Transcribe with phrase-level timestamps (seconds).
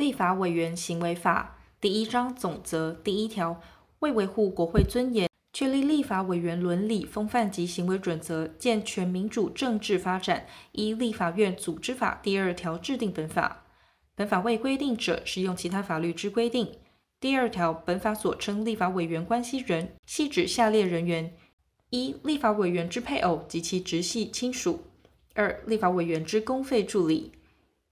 [0.00, 3.60] 立法委员行为法第一章总则第一条，
[3.98, 13.66] 为维护国会尊严，确立立法委员伦理风范及行为准则，健全民主政治发展，依立法院组织法第二条制定本法。
[14.14, 16.72] 本法未规定者，适用其他法律之规定。
[17.20, 21.36] 第二条，本法所称立法委员关系人，系指下列人员：
[21.90, 24.78] 一、立法委员之配偶及其直系亲属；
[25.34, 27.32] 二、立法委员之公费助理。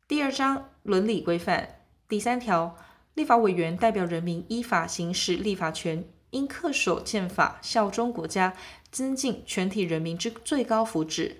[0.06, 1.77] 第二章伦理规范
[2.08, 2.74] 第三条，
[3.12, 8.54] 立法委员代表人民依法行使立法权，应恪守宪法，效忠国家，
[8.90, 11.32] 增进全体人民之最高福祉。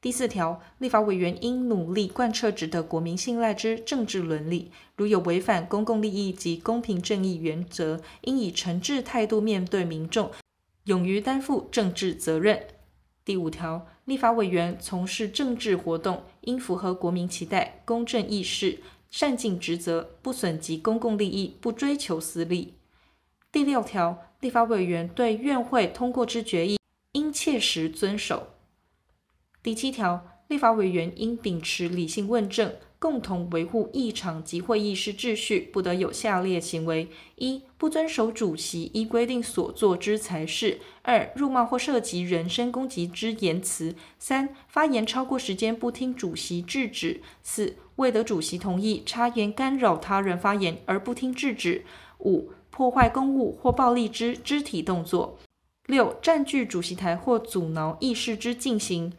[0.00, 10.30] 第四条，立法委员应努力贯彻值得国民信赖之政治伦理，如有违反公共利益及公平正义原则，应以诚挚态度面对民众，
[10.84, 12.66] 勇于担负政治责任。
[13.26, 18.80] 第五条，立法委员从事政治活动，应符合国民期待，公正议事，
[19.16, 22.74] 善尽职责，不损及公共利益，不追求私利。
[23.52, 26.80] 第六条，立法委员对院会通过之决议，
[27.12, 28.48] 应切实遵守。
[29.62, 51.82] 第七条，立法委员应秉持理性问政，共同维护议场及会议室秩序，不得有下列行为：一、不遵守主席依规定所做之裁事；二、辱骂或涉及人身攻击之言辞；三、发言超过时间不听主席制止；四、未得主席同意插言干扰他人发言而不听制止；
[52.18, 55.38] 五、破坏公务或暴力之肢体动作；
[55.86, 59.10] 六、占据主席台或阻挠议事之进行。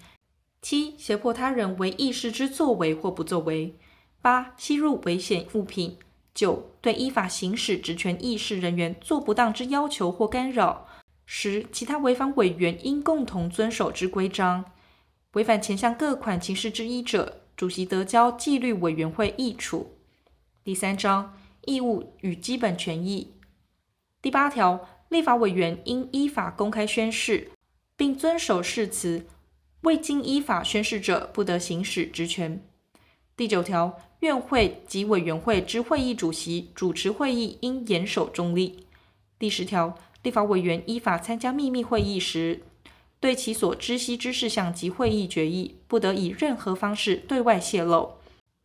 [0.65, 3.75] 七、胁迫他人为议事之作为或不作为；
[4.19, 5.99] 八、吸入危险物品；
[6.33, 10.87] 九、对依法行使职权议事人员做不当之要求或干扰；
[11.27, 14.65] 十、其他违反委员应共同遵守之规章。
[15.33, 19.95] 违反前项各款情事之一者，主席得交纪律委员会议处。
[20.63, 23.35] 第三章义务与基本权益。
[24.19, 27.51] 第八条，立法委员应依法公开宣誓，
[27.95, 29.27] 并遵守誓词。
[29.85, 32.59] 未经依法宣誓者，不得行使职权。
[33.37, 38.87] 第九条，院会及委员会之会议主席主持会议应严守中立。
[39.37, 42.63] 第十条，立法委员依法参加秘密会议时，
[43.19, 48.13] 对其所知悉之事项及会议决议，不得以任何方式对外泄露。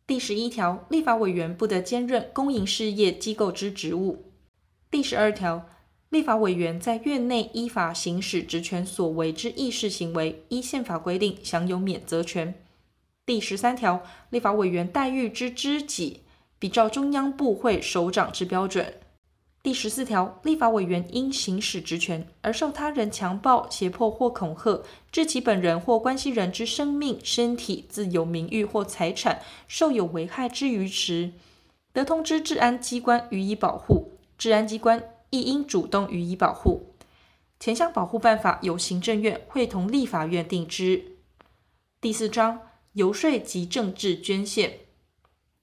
[0.07, 4.25] 第十一条，立法委员不得兼任公营事业机构之职务。
[4.89, 5.69] 第十二条。
[6.11, 12.53] 立法委员在院内依法行使职权所为之议事行为，依宪法规定享有免责权。
[13.25, 16.19] 第十三条，立法委员待遇之知己，
[16.59, 18.95] 比照中央部会首长之标准。
[19.63, 24.83] 第十四条，立法委员因行使职权而受他人强暴、胁迫或恐吓，
[25.13, 31.31] 致其本人或关系人之生命、身体、自由、名誉或财产受有危害之余时，
[31.93, 34.11] 得通知治安机关予以保护。
[34.37, 35.01] 治安机关。
[35.31, 36.93] 亦应主动予以保护。
[37.59, 41.17] 前项保护办法由行政院会同立法院定之。
[41.99, 42.61] 第四章
[42.93, 44.79] 游说及政治捐献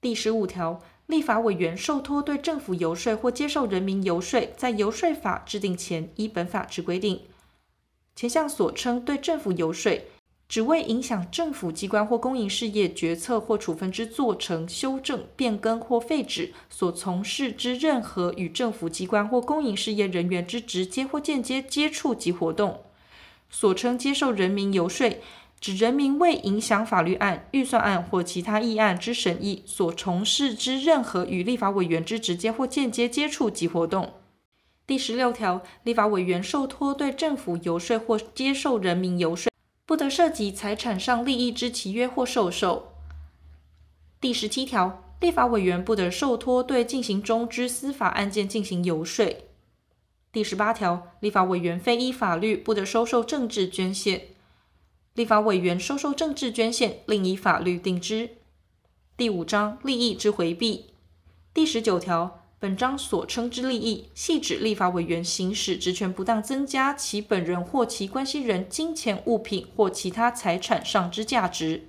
[0.01, 7.23] 第十五条，立法委员受托对政府游说或接受人民游说，在游说法制定前，依本法之规定。
[8.15, 10.01] 前项所称对政府游说。
[10.49, 22.81] 只为影响政府机关或公营事业决策或处分之做成、修正、变更或废止所从事之任何与政府机关或公营事业人员之直接或间接接触及活动。
[23.51, 25.21] 所称接受人民游说，
[25.59, 34.13] 指人民为影响法律案、预算案或其他议案之审议所从事之任何与立法委员之直接或间接接触及活动。
[34.87, 39.49] 第十六条，立法委员受托对政府游说或接受人民游说。
[39.89, 42.93] 不得涉及财产上利益之契约或授受。
[44.21, 49.25] 第十七条，立法委员不得受托对进行中之司法案件进行游说。
[50.31, 54.27] 第十八条，立法委员非依法律不得收受政治捐献。
[55.15, 58.29] 立法委员收受政治捐献，另依法律定之。
[59.17, 60.93] 第五章，利益之回避。
[61.51, 62.45] 第十九条。
[62.61, 71.87] 本章所称之利益，系指立法委员行使职权不当，增加其本人或其关系人金钱、物品或其他财产上之价值。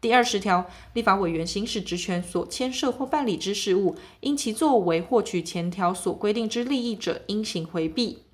[0.00, 8.24] 第二十条，立法委员行使职权所牵涉或办理之事务，因其作为获取前条所规定之利益者，应行回避。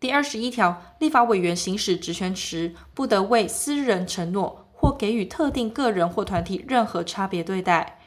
[0.00, 8.00] 第二十一条，立法委员行使职权时，不得为私人承诺或给予特定个人或团体任何差别对待。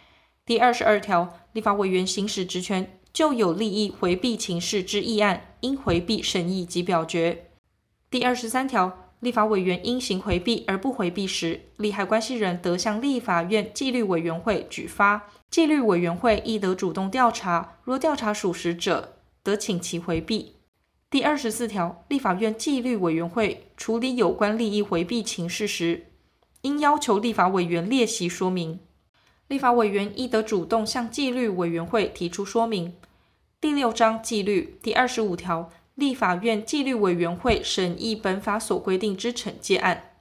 [0.46, 7.46] 第二十二条，立法委员行使职权，就有利益回避情事之议案，应回避审议及表决。
[8.12, 20.54] 第二十三条，立法委员因行回避而不回避时，利害关系人得向立法院纪律委员会举发，纪律委员会亦得主动调查，若调查属实者，得请其回避。
[21.10, 26.06] 第二十四条，立法院纪律委员会处理有关利益回避情事时，
[26.62, 28.80] 应要求立法委员列席说明。
[29.50, 32.94] 立法委员亦得主动向纪律委员会提出说明。
[33.60, 40.12] 第六章纪律第二十五条，立法院纪律委员会审议本法所规定之惩戒案。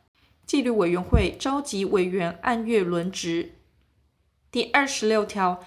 [0.47, 3.53] 纪律委员会召集委员按月轮值。
[4.51, 5.63] 第二十六条，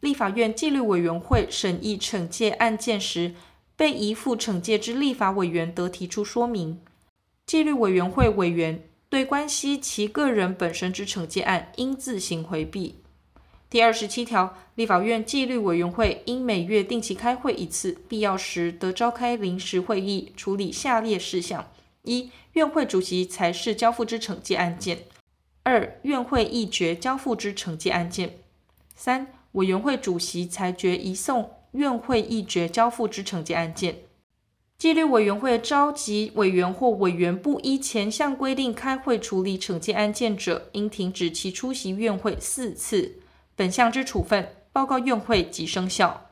[0.00, 3.34] 立法院纪律委员会审议惩戒案件时，
[3.74, 6.78] 被移付惩戒之立法委员得提出说明。
[7.46, 12.96] 纪律委员会委员对关系其个人本身之惩戒案，应自行回避。
[13.70, 21.70] 第二十七条，立法院纪律委员会应每月定期开会一次，必要时得召开临时会议，处理下列事项：
[22.02, 24.98] 一、院会主席裁示交付之惩戒案件；
[25.62, 28.28] 二、院会议决交付之惩戒案件；
[28.94, 31.50] 三、委员会主席裁决移送。
[31.72, 33.94] 院会议决交付之惩戒案件，
[34.78, 43.16] 纪律委员会召集委员或委员不依前项规定开会处理惩戒案件者，应停止其出席院会四次。
[43.56, 46.30] 本项之处分报告院会即生效。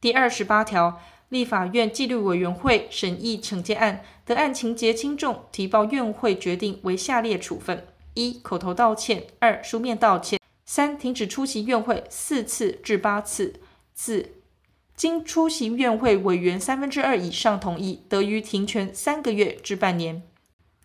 [0.00, 13.52] 第二十八条，立法院纪律委员会审议惩戒案，得按情节轻重提报院会决定为下列处分：一、口头道歉；二、书面道歉；三、停止出席院会四次至八次；
[13.94, 14.39] 四。
[15.00, 20.22] 经出席院会委员三分之二以上同意，得予停权三个月至半年。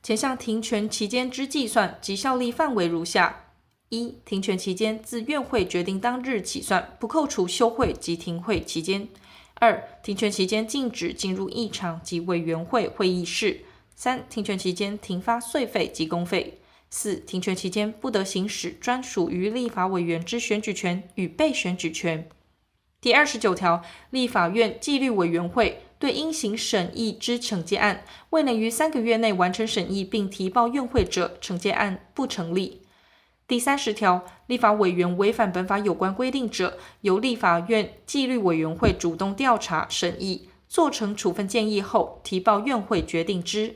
[0.01, 3.47] 前项停权期间之计算及效力范围如下：
[3.89, 9.09] 一、停权期间自院会决定当日起算，不扣除休会及停会期间；
[9.55, 13.65] 二、停权期间禁止进入议场及委员会会议室；
[13.95, 16.53] 三、停权期间停发税费及公费；
[16.89, 22.29] 四、停权期间不得行使专属于立法委员之选举权与被选举权。
[23.05, 32.81] 第二十九条，立法院纪律委员会对应行审议之惩戒案，未能于三个月内完成审议并提报院会者，惩戒案不成立。
[33.47, 43.75] 第三十条，立法委员违反本法有关规定者，由立法院纪律委员会主动调查审议，做成处分建议后，提报院会决定之。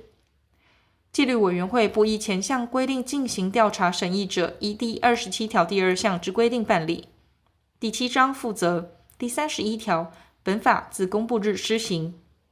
[1.11, 7.09] 纪律委员会不依前项规定进行调查审议者，依第二十七条第二项之规定办理。
[7.79, 8.95] 第七章负责。
[9.19, 10.13] 第三十一条，
[10.43, 12.13] 本法自公布日施行。